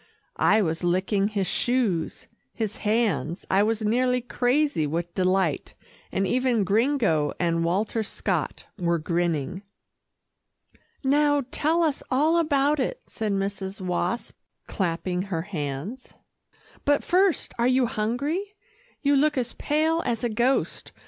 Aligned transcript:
I 0.37 0.63
was 0.63 0.83
licking 0.83 1.27
his 1.27 1.45
shoes, 1.45 2.27
his 2.53 2.77
hands 2.77 3.45
I 3.51 3.61
was 3.61 3.83
nearly 3.83 4.19
crazy 4.19 4.87
with 4.87 5.13
delight, 5.13 5.75
and 6.11 6.25
even 6.25 6.63
Gringo 6.63 7.33
and 7.39 7.63
Walter 7.63 8.01
Scott 8.01 8.65
were 8.79 8.97
grinning. 8.97 9.61
"Now, 11.03 11.43
tell 11.51 11.83
us 11.83 12.01
all 12.09 12.37
about 12.37 12.79
it," 12.79 12.99
said 13.05 13.31
Mrs. 13.33 13.79
Wasp, 13.79 14.35
clapping 14.65 15.21
her 15.21 15.43
hands, 15.43 16.15
"but 16.83 17.03
first, 17.03 17.53
are 17.59 17.67
you 17.67 17.85
hungry? 17.85 18.55
You 19.03 19.15
look 19.15 19.37
as 19.37 19.53
pale 19.53 20.01
as 20.03 20.23
a 20.23 20.29
ghost. 20.29 20.91